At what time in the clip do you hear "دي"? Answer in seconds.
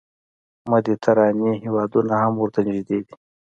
3.07-3.13